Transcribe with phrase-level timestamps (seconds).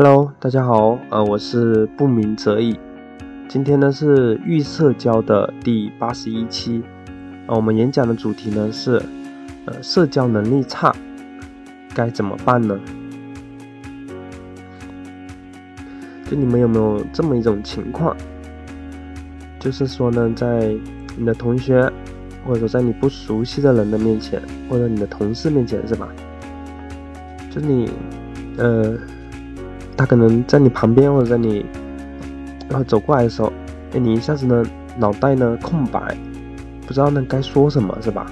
[0.00, 2.78] Hello，大家好，呃，我是不鸣则已。
[3.48, 6.80] 今天呢是预社交的第八十一期，
[7.48, 9.02] 呃，我们演讲的主题呢是，
[9.64, 10.94] 呃，社交能力差
[11.96, 12.78] 该怎么办呢？
[16.30, 18.16] 就你们有没有这么一种情况，
[19.58, 20.72] 就是说呢，在
[21.16, 21.90] 你的同学，
[22.46, 24.40] 或者说在你不熟悉的人的面前，
[24.70, 26.08] 或者你的同事面前，是吧？
[27.50, 27.90] 就你，
[28.58, 28.96] 呃，
[29.98, 31.66] 他可能在你旁边，或者在你，
[32.68, 33.52] 然后走过来的时候，
[33.92, 34.64] 哎，你一下子呢，
[34.96, 36.16] 脑袋呢空白，
[36.86, 38.24] 不知道呢该说什么，是吧？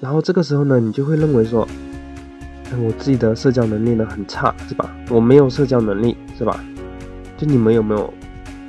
[0.00, 1.68] 然后这个时候呢，你就会认为说，
[2.82, 4.90] 我自己的社交能力呢很差，是吧？
[5.10, 6.58] 我没有社交能力，是吧？
[7.36, 8.12] 就你们有没有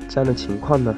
[0.09, 0.93] 这样的情况呢？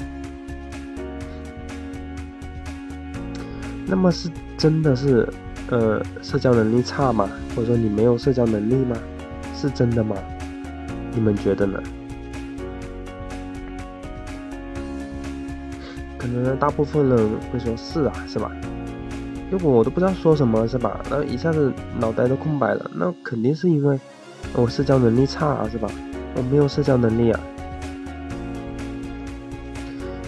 [3.86, 5.30] 那么是真的是？
[5.72, 7.30] 呃，社交能力差吗？
[7.55, 8.98] 或者说你没有社交能力吗？
[9.59, 10.16] 是真的吗？
[11.12, 11.77] 你们觉得呢？
[16.17, 18.50] 可能呢，大部分人会说是啊，是吧？
[19.52, 21.02] 如果我都不知道说什么，是吧？
[21.09, 24.00] 那一下子脑袋都空白了，那肯定是因为
[24.53, 25.89] 我社交能力差啊，是吧？
[26.36, 27.39] 我没有社交能力啊。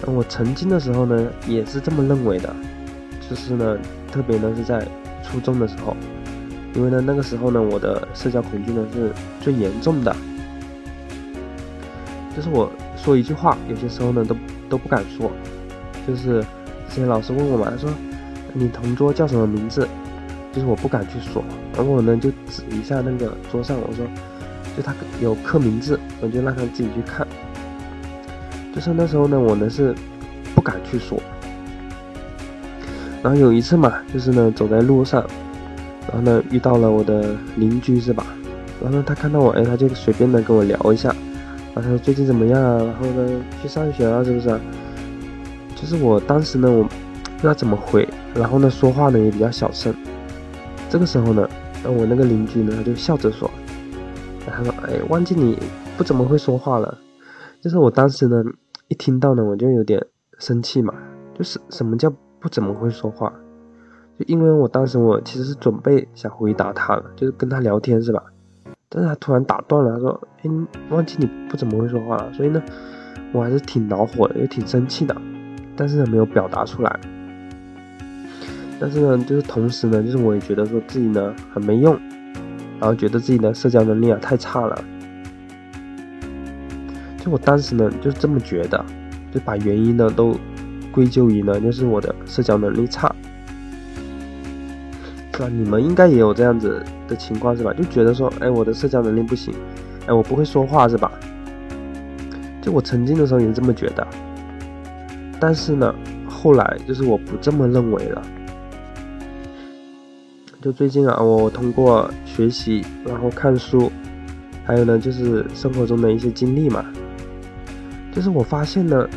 [0.04, 2.54] 我曾经的时候呢，也是这么认为的，
[3.30, 3.78] 就是呢，
[4.10, 4.86] 特别呢是在。
[5.24, 5.96] 初中的时候，
[6.74, 10.14] 因为呢那个时候呢我的社交恐惧呢是最严重的，
[12.36, 14.36] 就是我说一句话，有些时候呢都
[14.70, 15.30] 都不敢说，
[16.06, 16.40] 就是
[16.88, 17.90] 之前老师问我嘛，他说
[18.52, 19.86] 你同桌叫什么名字，
[20.52, 21.44] 就是我不敢去说，
[21.76, 24.06] 然后我呢就指一下那个桌上，我说
[24.76, 27.26] 就他有刻名字，我就让他自己去看，
[28.74, 29.94] 就是那时候呢我呢是
[30.54, 31.20] 不敢去说。
[33.22, 35.24] 然后有一次嘛，就是呢走在路上，
[36.12, 38.26] 然后呢遇到了我的邻居是吧？
[38.82, 41.08] 然后呢他看到我，哎，他就随便的跟我聊一下，
[41.74, 42.84] 然后他说最近怎么样啊？
[42.84, 44.60] 然后呢去上学了是不是？
[45.74, 46.90] 就是我当时呢我不
[47.40, 49.94] 知道怎么回，然后呢说话呢也比较小声。
[50.90, 51.48] 这个时候呢，
[51.82, 53.50] 那我那个邻居呢他就笑着说，
[54.46, 55.58] 他说哎忘记你
[55.96, 56.98] 不怎么会说话了。
[57.60, 58.44] 就是我当时呢
[58.88, 60.04] 一听到呢我就有点
[60.38, 60.92] 生气嘛，
[61.36, 62.12] 就是什么叫？
[62.42, 63.32] 不怎么会说话，
[64.18, 68.22] 就因为我当时我其实是准备想回答他的，就是跟他聊天是吧？
[68.88, 70.50] 但是他突然打断了，他说：“哎，
[70.90, 72.62] 忘记你不怎么会说话了。”所以呢，
[73.32, 75.16] 我还是挺恼火的，也挺生气的，
[75.74, 77.00] 但是呢没有表达出来。
[78.78, 81.98] 但是呢，就是同时呢，就是我也觉得说自己呢很没用，
[82.78, 84.84] 然后觉得自己的社交能力啊太差了。
[87.18, 88.84] 就我当时呢就是这么觉得，
[89.32, 90.36] 就把原因呢都。
[90.92, 93.10] 归咎于呢，就是我的社交能力差，
[95.32, 95.48] 是吧？
[95.48, 97.72] 你们应该也有这样子的情况，是吧？
[97.72, 99.54] 就觉得说，哎，我的社交能力不行，
[100.06, 101.10] 哎，我不会说话，是吧？
[102.60, 104.06] 就我曾经的时候也这么觉得，
[105.40, 105.94] 但是呢，
[106.28, 108.22] 后来就是我不这么认为了。
[110.60, 113.90] 就最近啊，我通过学习，然后看书，
[114.64, 116.84] 还有呢，就是生活中的一些经历嘛，
[118.12, 119.08] 就是我发现呢。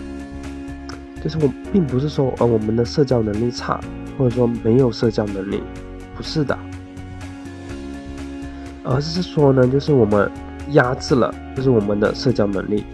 [1.24, 3.80] 就是我并不是说呃我们的社交能力差，
[4.16, 5.60] 或者说没有社交能力，
[6.16, 6.58] 不是的，
[8.84, 10.32] 而是说呢，就是我们
[10.72, 12.86] 压制了，就是我们的社交能力，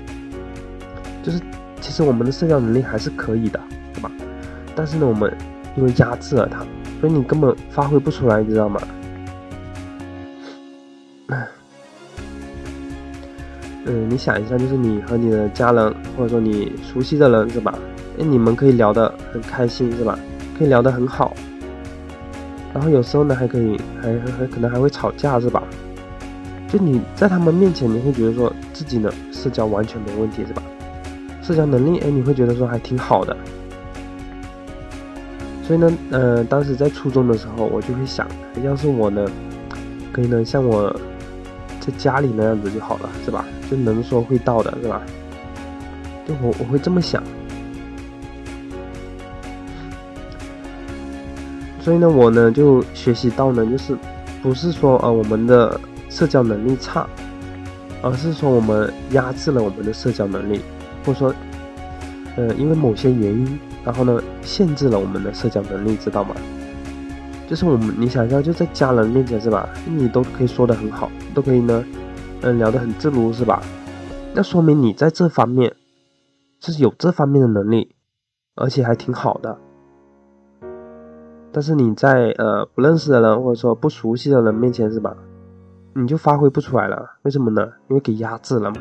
[1.23, 1.39] 就是
[1.79, 3.59] 其实我们的社交能力还是可以的，
[3.93, 4.11] 对吧？
[4.75, 5.31] 但是呢，我们
[5.75, 6.65] 因为压制了它，
[6.99, 8.81] 所以你根本发挥不出来，你知道吗？
[13.85, 17.73] 嗯，你想一下，就是你和你的家人，或者说你熟悉的人，是吧？
[18.19, 20.17] 哎，你们可以聊得很开心，是吧？
[20.57, 21.33] 可以聊得很好，
[22.73, 25.61] 然后有时候呢，还可以，还还还可能还会吵架，是吧？
[26.69, 30.63] 就你在他们面前，你会觉得说自己呢社交完全没问题，是吧？
[31.41, 33.35] 社交能力，哎，你会觉得说还挺好的。
[35.63, 38.25] 所以呢，呃，当时在初中的时候，我就会想，
[38.63, 39.29] 要是我呢，
[40.13, 40.89] 可以呢像我
[41.81, 43.45] 在家里那样子就好了，是吧？
[43.69, 45.01] 就能说会道的，是吧？
[46.25, 47.21] 就我我会这么想。
[51.81, 53.97] 所以呢，我呢就学习到呢，就是
[54.41, 55.79] 不是说呃我们的
[56.09, 57.07] 社交能力差，
[58.03, 60.61] 而是说我们压制了我们的社交能力，
[61.03, 61.33] 或者说，
[62.35, 66.35] 呃因为某些原因，然后呢限制了我们的社交能力，知道吗？
[67.49, 71.83] 就是我们你想一下，就在家人面前是吧，你都可以说的很好，都可以呢，
[72.41, 73.61] 嗯聊得很自如是吧？
[74.33, 75.75] 那说明你在这方面
[76.59, 77.95] 是有这方面的能力，
[78.55, 79.57] 而且还挺好的。
[81.51, 85.15] 但是你在呃不认识的人或者说不熟悉的人面前是吧？
[85.93, 87.17] 你就发挥不出来了。
[87.23, 87.67] 为什么呢？
[87.89, 88.77] 因为给压制了嘛。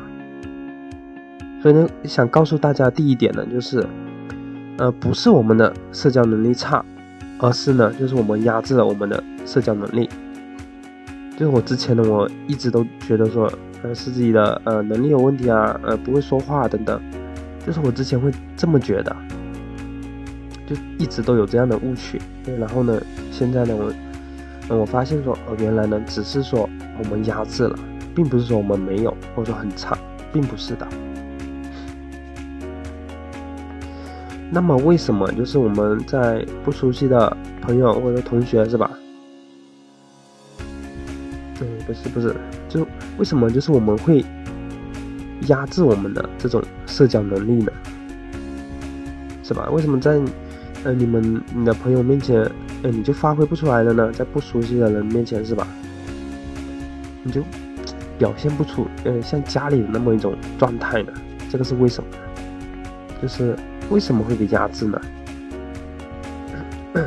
[1.61, 3.85] 所以呢，想告诉大家第一点呢，就是，
[4.77, 6.83] 呃，不是我们的社交能力差，
[7.39, 10.09] 而是呢，就是我们压制了我们的社交能力。
[11.37, 13.51] 就是我之前呢，我一直都觉得说，
[13.83, 17.01] 呃，是自己的呃能力有问题啊，呃，不会说话等等，
[17.65, 19.15] 就是我之前会这么觉得，
[20.71, 22.17] 就一直都有这样的误区。
[22.57, 23.75] 然后呢，现在呢，
[24.69, 27.77] 我，我发现说，哦，原来呢，只是说我们压制了，
[28.15, 29.97] 并不是说我们没有或者说很差，
[30.31, 30.87] 并不是的。
[34.49, 38.89] 那么为什么就是我们在不熟悉的朋友或者同学是吧？
[41.59, 42.33] 对，不是不是，
[42.69, 42.87] 就
[43.17, 44.23] 为什么就是我们会
[45.47, 47.71] 压制我们的这种社交能力呢？
[49.43, 49.69] 是吧？
[49.69, 50.17] 为什么在
[50.83, 52.43] 呃你们你的朋友面前，
[52.83, 54.11] 哎你就发挥不出来了呢？
[54.11, 55.67] 在不熟悉的人面前是吧？
[57.23, 57.43] 你就
[58.17, 61.11] 表现不出呃像家里的那么一种状态呢？
[61.49, 62.09] 这个是为什么？
[63.21, 63.55] 就是。
[63.89, 65.01] 为什么会被压制呢？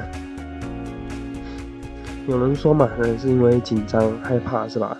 [2.28, 4.94] 有人说嘛，嗯，是因为紧张、害怕，是吧？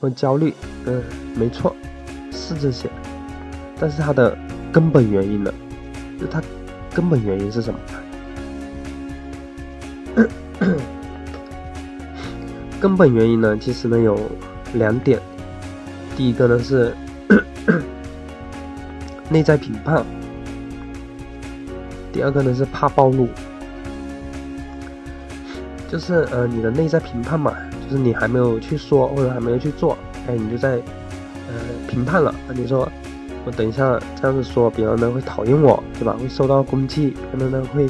[0.00, 0.54] 或焦虑，
[0.86, 1.02] 嗯，
[1.34, 1.76] 没错，
[2.30, 2.88] 是这些。
[3.78, 4.34] 但是它的
[4.72, 5.52] 根本原因呢？
[6.18, 6.40] 就它
[6.94, 7.80] 根本原因是什么？
[12.80, 13.58] 根本原因呢？
[13.58, 14.16] 其实呢有
[14.74, 15.20] 两点。
[16.16, 16.94] 第一个呢是
[19.28, 20.04] 内在评判。
[22.12, 23.26] 第二个呢是怕暴露，
[25.90, 27.52] 就是呃你的内在评判嘛，
[27.82, 29.98] 就是你还没有去说或者还没有去做，
[30.28, 30.74] 哎你就在
[31.48, 31.54] 呃
[31.88, 32.88] 评判了，你说
[33.44, 36.16] 我等一下这样子说，别人呢会讨厌我，对吧？
[36.18, 37.86] 会受到攻击，可能呢会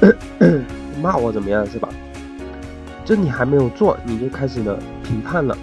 [1.02, 1.88] 骂我怎么样，是吧？
[3.04, 5.56] 就你还没有做，你就开始了评判了。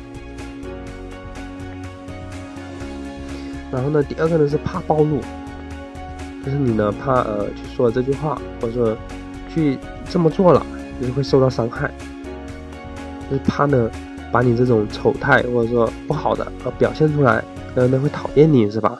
[3.71, 5.19] 然后呢，第二个呢是怕暴露。
[6.45, 8.97] 就是你呢，怕呃去说这句话，或者说
[9.49, 9.77] 去
[10.09, 10.65] 这么做了，
[11.01, 11.91] 就是会受到伤害，
[13.29, 13.89] 就是怕呢
[14.31, 17.43] 把你这种丑态或者说不好的呃表现出来，
[17.75, 18.97] 人呢会讨厌你是吧？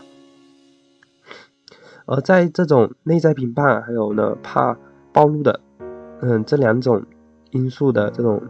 [2.07, 4.75] 而在这种内在评判，还有呢怕
[5.13, 5.59] 暴露的，
[6.21, 7.03] 嗯这两种
[7.51, 8.41] 因素的这种，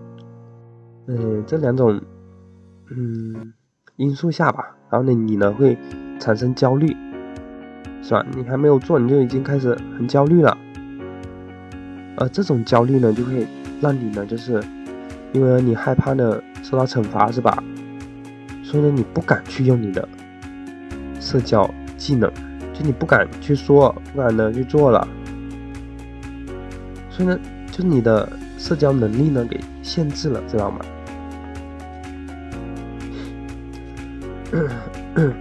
[1.07, 1.99] 嗯这两种
[2.89, 3.53] 嗯
[3.97, 5.77] 因素下吧，然后呢你呢会
[6.19, 6.95] 产生焦虑。
[8.03, 8.25] 是吧？
[8.33, 10.57] 你还没有做，你就已经开始很焦虑了。
[12.15, 13.45] 而这种焦虑呢，就会
[13.81, 14.63] 让你呢，就是
[15.33, 17.61] 因为你害怕呢受到惩罚，是吧？
[18.63, 20.07] 所以呢，你不敢去用你的
[21.19, 22.31] 社交技能，
[22.77, 25.07] 就你不敢去说，不敢呢去做了。
[27.09, 27.39] 所以呢，
[27.71, 28.29] 就你的
[28.59, 30.79] 社交能力呢给限制了，知道吗？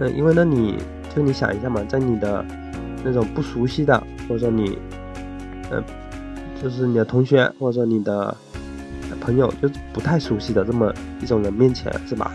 [0.00, 0.76] 嗯，因为呢，你
[1.14, 2.44] 就你想一下嘛，在你的
[3.02, 3.98] 那种不熟悉的，
[4.28, 4.78] 或者说你，
[5.70, 5.82] 嗯，
[6.62, 8.36] 就是你的同学，或者说你的
[9.20, 10.92] 朋友，就不太熟悉的这么
[11.22, 12.30] 一种人面前，是吧？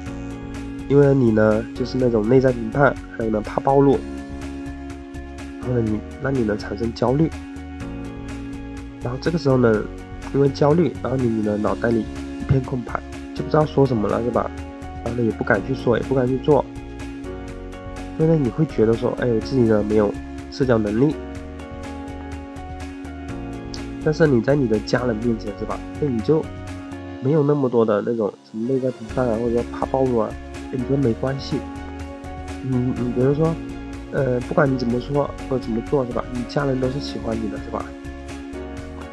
[0.90, 4.00] 因为你呢，就是那种内在评判，还有呢怕暴露，
[5.62, 7.30] 然后呢你，那你能产生焦虑，
[9.04, 9.84] 然后这个时候呢，
[10.34, 12.04] 因为焦虑，然后你你的脑袋里
[12.42, 13.00] 一片空白，
[13.36, 14.50] 就不知道说什么了，是吧？
[15.06, 16.66] 然后呢也不敢去说，也不敢去做。
[18.18, 20.12] 因为你会觉得说，哎，我自己呢没有
[20.52, 21.16] 社交能力，
[24.04, 25.80] 但是你在你的家人面前是吧？
[26.02, 26.44] 那你就
[27.24, 30.30] 没有那么多的那种什么内在评判啊，或者说怕暴露啊，
[30.72, 31.58] 你觉得没关系。
[32.64, 33.56] 你你比如说，
[34.12, 36.24] 呃，不管你怎么说或者怎么做是吧？
[36.34, 37.86] 你家人都是喜欢你的是吧？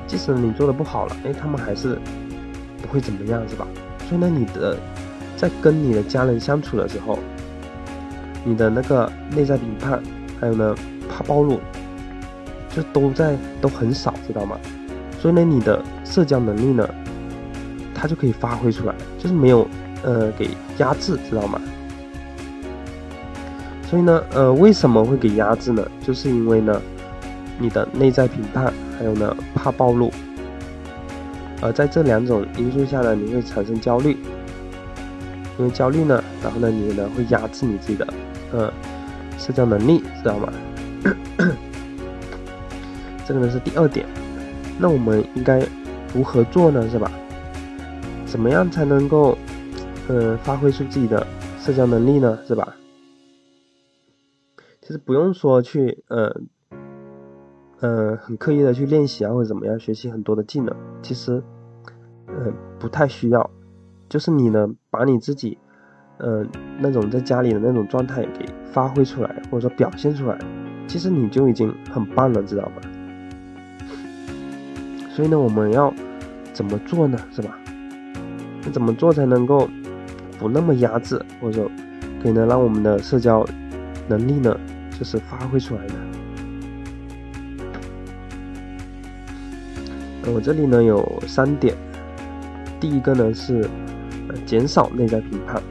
[0.07, 1.99] 即使你做的不好了，哎，他们还是
[2.81, 3.67] 不会怎么样是吧？
[4.09, 4.77] 所以呢，你的
[5.37, 7.19] 在跟你的家人相处的时候。
[8.49, 10.01] 你的那个内在评判，
[10.41, 10.73] 还有呢，
[11.11, 11.59] 怕暴露，
[12.71, 14.57] 就都在都很少，知道吗？
[15.19, 16.89] 所以呢，你的社交能力呢，
[17.93, 19.67] 它就可以发挥出来，就是没有
[20.05, 20.49] 呃给
[20.79, 21.61] 压制，知道吗？
[23.89, 25.87] 所以呢，呃，为什么会给压制呢？
[26.05, 26.81] 就是因为呢，
[27.59, 30.11] 你的内在评判，还有呢，怕暴露，
[31.63, 34.17] 而在这两种因素下呢，你会产生焦虑，
[35.59, 38.07] 因为焦虑呢，然后呢，你呢会压制你自己的。
[38.53, 38.73] 呃，
[39.39, 40.53] 社交能力知道吗？
[43.25, 44.05] 这个呢是第二点。
[44.79, 45.65] 那我们应该
[46.13, 46.89] 如何做呢？
[46.91, 47.11] 是吧？
[48.27, 49.39] 怎么样才能够
[50.09, 51.27] 呃发挥出自己的
[51.59, 52.39] 社交能力呢？
[52.47, 52.75] 是吧？
[54.81, 56.41] 其实不用说去呃
[57.81, 60.75] 呃很刻意的去练习啊，或者怎么样学习很多的技能。
[61.03, 61.43] 其实
[62.29, 63.51] 嗯，不太需要，
[64.09, 65.59] 就是你呢，把你自己，
[66.19, 66.49] 嗯，
[66.79, 70.39] 那种在家里的那种状态给发挥出来，或者说表现出来，
[70.87, 72.83] 其实你就已经很棒了，知道吗？
[75.11, 75.93] 所以呢，我们要
[76.53, 77.19] 怎么做呢？
[77.33, 77.59] 是吧？
[78.65, 79.69] 那怎么做才能够
[80.39, 81.71] 不那么压制，或者
[82.23, 83.47] 可以呢让我们的社交
[84.09, 84.59] 能力呢，
[84.99, 85.95] 就是发挥出来的？
[90.35, 91.75] 我这里呢有三点，
[92.81, 93.65] 第一个呢是
[94.45, 95.63] 减少内在评判，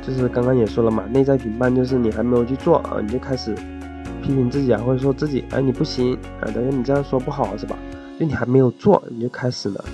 [0.00, 3.52] 就是刚刚也说了嘛，内在评判就是你还没有去做啊，你就开始
[4.22, 7.76] 批评自己啊，或者说自己哎你不行啊，等下你这样说不好是吧？
[8.18, 9.84] 就你还没有做，你就开始了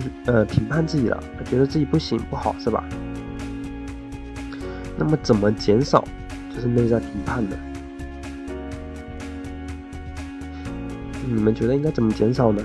[0.00, 2.84] 去呃评判自己了，觉得自己不行不好是吧？
[4.96, 6.04] 那么怎么减少
[6.54, 7.56] 就是内在评判呢？
[11.26, 12.62] 你们觉得应该怎么减少呢？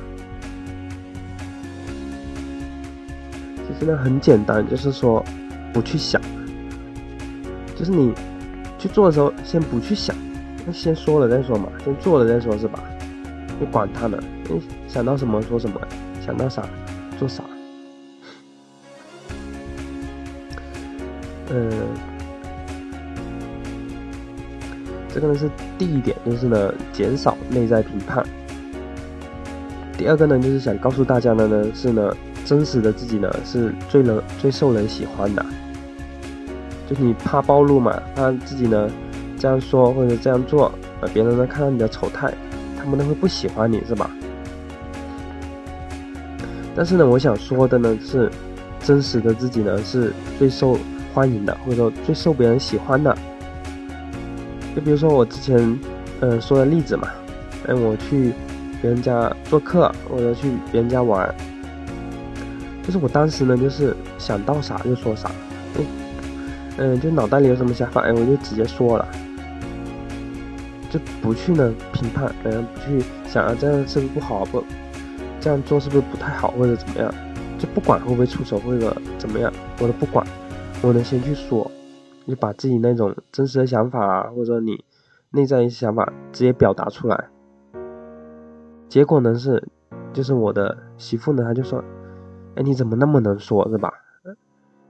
[3.68, 5.24] 其实呢很简单，就是说
[5.74, 6.22] 不去想，
[7.76, 8.14] 就是你
[8.80, 10.16] 去做的时候先不去想，
[10.66, 12.84] 那先说了再说嘛，先做了再说，是吧？
[13.60, 14.18] 你管他呢，
[14.50, 15.80] 你想到什么说什么，
[16.26, 16.62] 想到啥
[17.18, 17.44] 做啥。
[21.50, 21.70] 呃，
[25.14, 28.24] 这个呢是第一点，就是呢减少内在评判。
[29.98, 32.14] 第二个呢，就是想告诉大家的呢，是呢，
[32.46, 35.46] 真实的自己呢，是最能最受人喜欢的。
[36.88, 38.90] 就你怕暴露嘛，怕自己呢
[39.40, 40.72] 这样说或者这样做，
[41.02, 42.34] 呃，别人呢看到你的丑态，
[42.78, 44.12] 他们都会不喜欢你，是吧？
[46.78, 48.32] 但是呢，我想说的呢是，
[48.80, 50.78] 真实的自己呢是最受
[51.14, 53.14] 欢迎的，或者说最受别人喜欢的。
[54.76, 55.80] 就比如说我之前
[56.22, 57.10] 嗯说的例子嘛，
[57.68, 58.32] 哎，我去。
[58.80, 61.34] 别人家做客或者去别人家玩，
[62.84, 65.32] 就是我当时呢，就是想到啥就说啥，
[65.80, 65.86] 嗯
[66.78, 69.08] 嗯，就脑袋里有什么想法，哎，我就直接说了，
[70.92, 74.64] 就不去呢评判，嗯，不去想啊这样是不是不好，不
[75.48, 77.10] 这样做是不是不太好或者怎么样，
[77.58, 79.50] 就不管会不会出手或者怎么样，
[79.80, 80.28] 我都不管，
[80.84, 81.72] 我能先去说，
[82.28, 84.84] 就把自己那种真实的想法啊，或者你
[85.32, 87.30] 内在一些想法直接表达出来。
[88.90, 89.64] 结果呢是，
[90.12, 91.82] 就是我的媳妇呢，她就说
[92.56, 93.90] ：“哎，你怎么那么能说，是吧？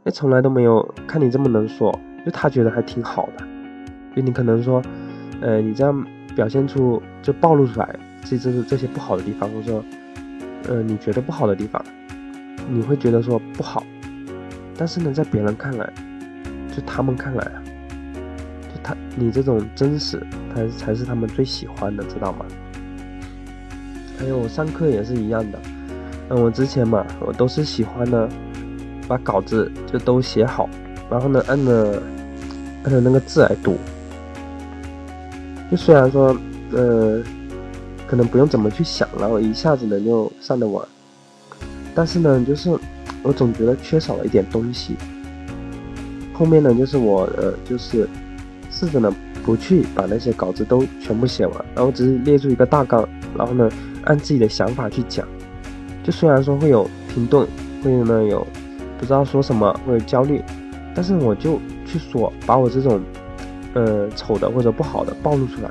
[0.06, 1.92] 哎，从来都没有看你这么能说，
[2.26, 3.46] 就她觉得还挺好的。
[4.16, 4.82] 就你可能说，
[5.40, 6.04] 呃，你这样
[6.36, 9.84] 表现出就暴露出来，这这是这些不好的地方，或者说，
[10.66, 11.84] 呃，你觉得不好的地方，
[12.70, 13.84] 你会觉得说不好。
[14.78, 15.92] 但是呢，在别人看来，
[16.76, 17.64] 就他们看来啊，
[18.74, 20.22] 就他你这种真实，
[20.54, 22.46] 才才是他们最喜欢的，知道吗？”
[24.20, 25.60] 还有上课也是一样的，
[26.30, 28.28] 嗯，我之前嘛，我都是喜欢呢，
[29.08, 30.68] 把稿子就都写好，
[31.10, 32.02] 然后呢，按着
[32.84, 33.78] 按着那个字来读。
[35.70, 36.36] 就虽然说，
[36.72, 37.22] 呃，
[38.08, 40.84] 可能不用怎么去想，然后一下子能就上得完，
[41.94, 42.76] 但是呢，就是
[43.22, 44.96] 我总觉得缺少了一点东西。
[46.34, 48.08] 后面呢，就是我呃，就是
[48.72, 53.70] 试着呢不去把那些稿子都全部写完，然后只是列出一个大纲，然后呢。
[54.04, 55.28] 按自己的想法去讲，
[56.02, 57.46] 就虽然说会有停顿，
[57.84, 58.48] 会呢有
[58.98, 60.42] 不知道说什么，会有焦虑，
[60.96, 63.02] 但是我就去说，把我这种
[63.74, 65.70] 呃丑的或者不好的暴露出来。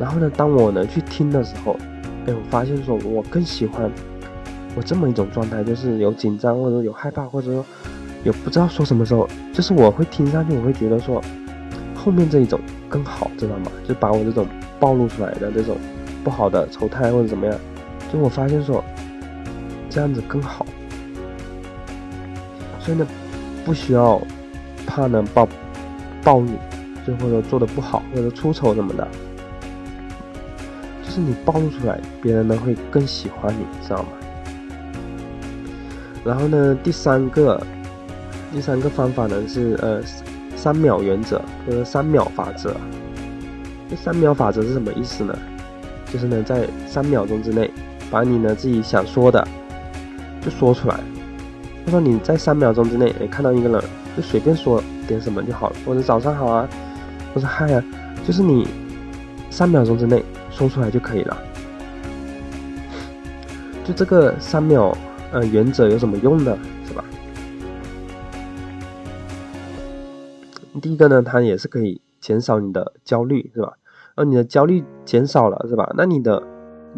[0.00, 1.76] 然后呢，当我呢去听的时候，
[2.26, 3.88] 哎，我发现说我更喜欢
[4.74, 7.64] 我这么一种状态，就是有紧张或者有害怕，或者说
[8.24, 11.22] 有不知道说什么时候，就是我会听上去，我会觉得说
[11.94, 13.70] 后面这一种更好，知道吗？
[13.86, 14.46] 就把我这种
[14.80, 15.76] 暴露出来的这种。
[16.22, 17.58] 不好的丑态或者怎么样，
[18.12, 18.84] 就我发现说
[19.88, 20.66] 这样子更好，
[22.78, 23.06] 所以呢
[23.64, 24.20] 不需要
[24.86, 25.48] 怕呢暴
[26.22, 26.46] 暴露，
[27.06, 29.08] 就或者做的不好或者出丑什么的，
[31.10, 34.08] 就是你暴露出来，别人呢会更喜欢你，知道吗？
[36.24, 37.60] 然后呢第三个
[38.52, 40.00] 第三个方法呢是呃
[40.54, 42.76] 三秒原则或者三秒法则，
[43.90, 45.36] 这三秒法则是什么意思呢？
[46.12, 47.68] 就是呢，在三秒钟之内，
[48.08, 49.44] 把你呢自己想说的
[50.40, 51.00] 就说出来。
[51.84, 53.82] 就说你在三秒钟之内，哎，看到一个人
[54.16, 56.68] 就随便说点什么就好了，或者早上好啊，
[57.34, 57.82] 或者嗨啊，
[58.24, 58.68] 就是你
[59.50, 60.24] 三秒钟之内
[60.60, 61.34] 说出来就可以了。
[63.82, 64.94] 就这个三秒
[65.32, 67.02] 呃原则有什么用呢，是吧？
[70.82, 73.72] 第一个呢，它也是可以减少你的焦虑，是吧？
[74.16, 75.90] 而你的焦虑减少了是吧？
[75.96, 76.42] 那你的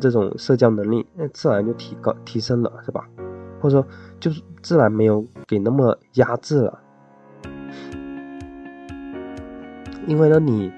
[0.01, 3.09] 这种社交能力，那自然就提高提升了，是吧？
[3.61, 3.87] 或者说，
[4.19, 6.81] 就是自然没有给那么压制了。
[10.09, 10.73] 因为呢，你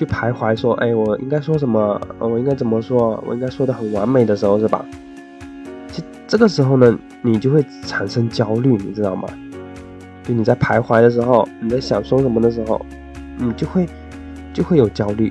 [0.00, 2.00] 去徘徊说，哎，我应该说什么？
[2.18, 3.22] 我应该怎么说？
[3.26, 4.82] 我应该说的很完美的时候，是吧？
[5.92, 9.28] 其这个时候呢，你就会产生焦虑，你知道吗？
[10.22, 12.80] 就你在徘徊的时候，你在想说什么的时候，
[13.36, 13.86] 你就会
[14.54, 15.30] 就会有焦虑，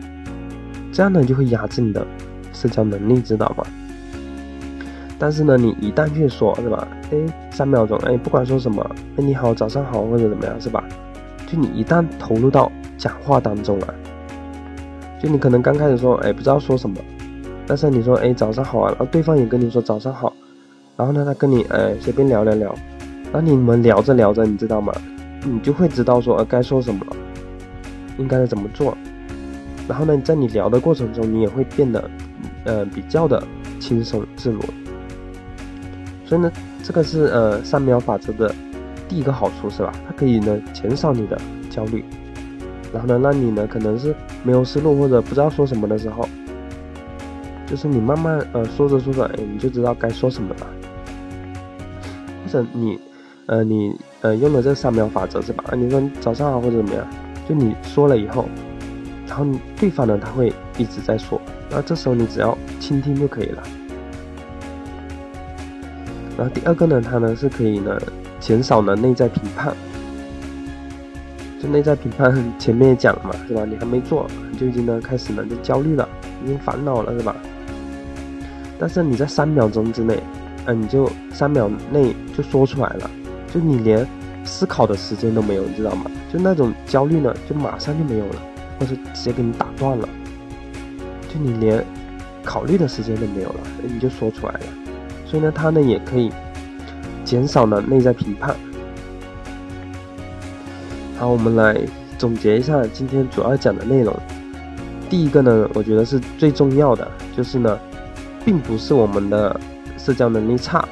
[0.92, 2.06] 这样呢就会压制你的
[2.54, 3.64] 社交能力，知道吗？
[5.18, 6.88] 但是呢，你一旦去说，是吧？
[7.12, 7.18] 哎，
[7.50, 10.84] 三秒钟，哎，不管说什么，哎，你好，早上好，或者怎么样，是吧？
[11.48, 13.96] 就你一旦投入到讲话当中了，
[15.22, 16.98] 就你可能刚开始说，哎，不知道说什么，
[17.68, 20.34] 但是你说，哎，早上好啊，然后对方也跟你说早上好，
[20.96, 22.74] 然后呢，他跟你，哎，随便聊聊聊。
[23.32, 24.94] 那你们聊着聊着，你知道吗？
[25.44, 27.16] 你就会知道说，呃，该说什么了，
[28.18, 28.98] 应该怎么做。
[29.88, 32.10] 然后呢，在你聊的过程中，你也会变得，
[32.64, 33.44] 呃，比较的
[33.80, 34.62] 轻松自如。
[36.26, 36.52] 所以呢，
[36.84, 38.54] 这个是呃三秒法则的
[39.08, 39.92] 第一个好处，是吧？
[40.08, 42.04] 它可以呢减少你的焦虑，
[42.94, 46.28] 然后呢，让你呢可能是没有思路或者不知道说什么的时候，
[47.66, 50.68] 就是你慢慢呃说着说着，哎，你就知道该说什么了，
[52.46, 53.00] 或者你。
[53.52, 55.64] 呃，你呃用了这三秒法则是吧？
[55.70, 57.04] 啊，你说早上好或者怎么样，
[57.48, 58.48] 就你说了以后，
[59.28, 59.44] 然后
[59.76, 63.64] 对方呢他会一直在说，然后这时候你只要倾听就可以了。
[66.38, 67.98] 然后第二个呢，它呢是可以呢
[68.40, 69.74] 减少呢内在评判，
[71.62, 73.66] 就内在评判前面也讲了嘛，是吧？
[73.66, 76.08] 你还没做，你就已经呢开始呢就焦虑了，
[76.44, 77.36] 已经烦恼了，是吧？
[78.80, 80.24] 但是你在三秒钟之内，
[80.66, 83.12] 嗯，你就三秒内就说出来了。
[83.54, 84.08] 就你连
[84.46, 86.10] 思考的时间都没有，你知道吗？
[86.32, 88.42] 就那种焦虑呢，就马上就没有了，
[88.80, 90.08] 或者直接给你打断了。
[91.28, 91.84] 就你连
[92.42, 94.60] 考虑的时间都没有了，你就说出来了。
[95.26, 96.32] 所以呢，它呢也可以
[97.26, 98.56] 减少呢内在评判。
[101.20, 101.78] 好，我们来
[102.18, 104.16] 总结一下今天主要讲的内容。
[105.10, 107.78] 第一个呢，我觉得是最重要的，就是呢，
[108.46, 109.60] 并不是我们的
[109.98, 110.88] 社交能力差。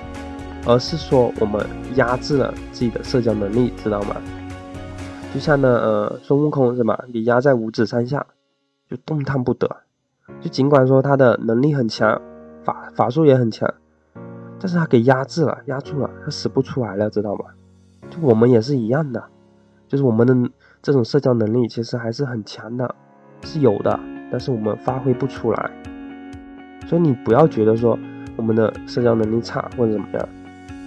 [0.65, 4.17] 而是说我们压制了自己的社交能力，知道吗？
[5.33, 7.05] 就像呢，呃，孙悟空是吧？
[7.13, 8.25] 你压在五指山下，
[8.89, 9.77] 就动弹不得。
[10.41, 12.21] 就尽管说他的能力很强，
[12.65, 13.73] 法法术也很强，
[14.59, 17.45] 但是他给压制了，压住了，他使不出来了，知道吗？
[18.09, 19.23] 就我们也是一样的，
[19.87, 20.35] 就是我们的
[20.81, 22.95] 这种社交能力其实还是很强的，
[23.43, 23.99] 是有的，
[24.31, 25.71] 但是我们发挥不出来。
[26.85, 27.97] 所以你不要觉得说
[28.35, 30.29] 我们的社交能力差或者怎么样。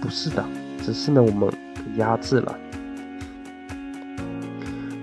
[0.01, 0.43] 不是的，
[0.81, 2.55] 只是呢，我们给压制了。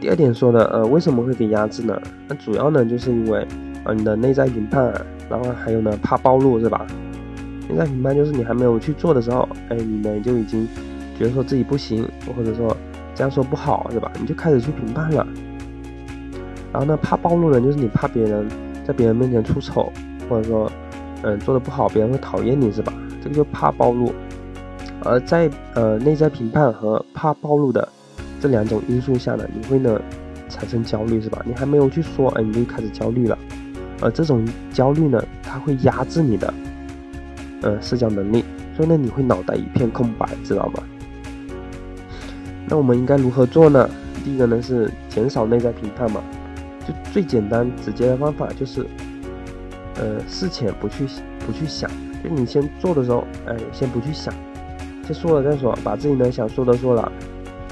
[0.01, 2.01] 第二点说的，呃，为什么会给压制呢？
[2.29, 3.47] 那主要呢，就是因为，
[3.85, 4.93] 呃，你的内在评判，
[5.29, 6.85] 然后还有呢，怕暴露，是吧？
[7.69, 10.67] 内在评判就是你还没有去做的时候，哎，你呢就已经
[11.17, 12.05] 觉得说自己不行，
[12.37, 12.77] 或者说
[13.19, 14.13] 这样说不好，是吧？
[14.21, 15.27] 你就开始去评判了。
[16.73, 18.47] 然后呢，怕暴露呢，就是你怕别人
[18.87, 19.93] 在别人面前出丑，
[20.31, 20.71] 或者说，
[21.23, 22.93] 嗯，做的不好，别人会讨厌你，是吧？
[23.21, 24.15] 这个就怕暴露。
[25.03, 27.89] 而在呃内在评判和怕暴露的
[28.41, 30.01] 这两种因素下呢，你会呢
[30.49, 31.43] 产生焦虑是吧？
[31.45, 33.37] 你还没有去说，哎，你就开始焦虑了。
[34.01, 36.55] 而这种焦虑呢，它会压制你的
[37.63, 38.45] 呃社交能力，
[38.77, 40.85] 所以呢你会脑袋一片空白，知道吗？
[42.69, 43.89] 那我们应该如何做呢？
[44.25, 46.21] 第一个呢是减少内在评判嘛，
[46.87, 48.85] 就最简单直接的方法就是
[49.95, 51.07] 呃事前不去
[51.47, 51.91] 不去想，
[52.23, 54.35] 就你先做的时候，哎，先不去想。
[55.07, 57.11] 先说了再说，把自己呢想说的说了，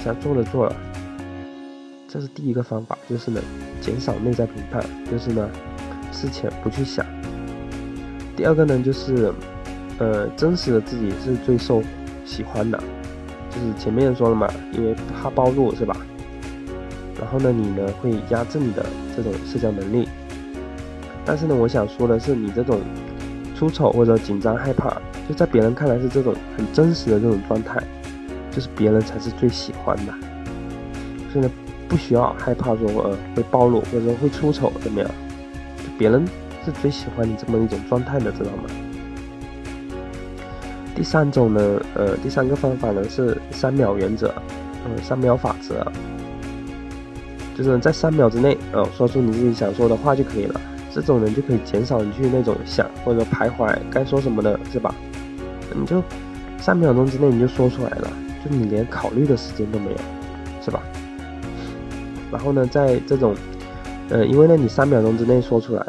[0.02, 0.74] 想做的做了，
[2.08, 3.40] 这是第一个方法，就是呢
[3.82, 5.46] 减少内在评判，就是呢
[6.10, 7.04] 事前不去想。
[8.34, 9.30] 第二个呢就是，
[9.98, 11.82] 呃，真实的自己是最受
[12.24, 12.82] 喜欢的，
[13.56, 15.96] 就是前面说了嘛，因为怕暴露是吧？
[17.18, 18.84] 然后呢你呢会压制你的
[19.16, 20.06] 这种社交能力，
[21.24, 22.78] 但是呢我想说的是，你这种
[23.56, 25.00] 出丑或者紧张害怕。
[25.26, 27.82] 就在别人看来是这种很真实的这种状态，
[28.52, 30.12] 就是别人才是最喜欢的。
[31.32, 31.50] 所以呢，
[31.88, 35.10] 不需要害怕说呃会暴露或者说会出丑怎么样，
[35.98, 36.24] 别人
[36.64, 38.64] 是最喜欢你这么一种状态的，知道吗？
[40.96, 44.28] 第三种呢，呃，第三个方法呢是三秒原则，
[44.84, 45.86] 呃，三秒法则，
[47.54, 50.58] 就是在三秒之内，呃，说出你自己想说的话就可以了。
[50.90, 54.94] 这种人就可以减少你去那种想或者徘徊该说什么的，是吧？
[55.74, 56.02] 你就
[56.58, 58.10] 三秒钟之内你就说出来了，
[58.42, 59.98] 就你连考虑的时间都没有，
[60.64, 60.82] 是吧？
[62.32, 63.34] 然后呢，在这种，
[64.08, 65.86] 呃，因为呢你三秒钟之内说出来，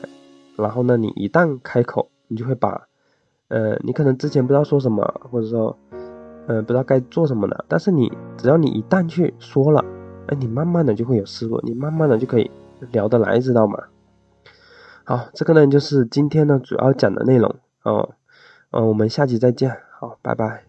[0.58, 2.82] 然后呢你一旦开口，你就会把
[3.50, 5.78] 呃，你可能之前不知道说什么，或者说，
[6.48, 9.84] 呃，不知道该做什么的，但是你只要你一旦去说了，
[10.28, 12.52] 哎，你慢慢的就会有思路，你慢慢的就可以
[12.92, 13.84] 聊得来，知道吗？
[15.06, 18.16] 好，这个呢就是今天呢主要讲的内容哦，
[18.72, 20.67] 嗯，我们下期再见，好，拜拜。